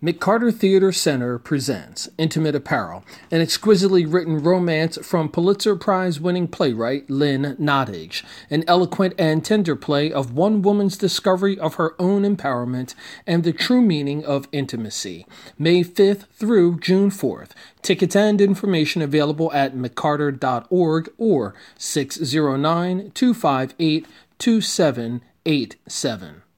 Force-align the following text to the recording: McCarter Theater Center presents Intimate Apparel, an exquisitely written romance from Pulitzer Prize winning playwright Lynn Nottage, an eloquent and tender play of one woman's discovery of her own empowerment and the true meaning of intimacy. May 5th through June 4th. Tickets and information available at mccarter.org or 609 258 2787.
McCarter 0.00 0.54
Theater 0.54 0.92
Center 0.92 1.40
presents 1.40 2.08
Intimate 2.18 2.54
Apparel, 2.54 3.02
an 3.32 3.40
exquisitely 3.40 4.06
written 4.06 4.40
romance 4.40 4.96
from 5.04 5.28
Pulitzer 5.28 5.74
Prize 5.74 6.20
winning 6.20 6.46
playwright 6.46 7.10
Lynn 7.10 7.56
Nottage, 7.58 8.22
an 8.48 8.62
eloquent 8.68 9.14
and 9.18 9.44
tender 9.44 9.74
play 9.74 10.12
of 10.12 10.32
one 10.32 10.62
woman's 10.62 10.96
discovery 10.96 11.58
of 11.58 11.74
her 11.74 12.00
own 12.00 12.22
empowerment 12.22 12.94
and 13.26 13.42
the 13.42 13.52
true 13.52 13.82
meaning 13.82 14.24
of 14.24 14.46
intimacy. 14.52 15.26
May 15.58 15.82
5th 15.82 16.28
through 16.28 16.78
June 16.78 17.10
4th. 17.10 17.50
Tickets 17.82 18.14
and 18.14 18.40
information 18.40 19.02
available 19.02 19.52
at 19.52 19.74
mccarter.org 19.74 21.10
or 21.18 21.54
609 21.76 23.10
258 23.10 24.06
2787. 24.38 26.42